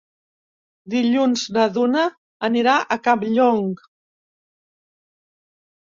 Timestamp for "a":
2.81-2.99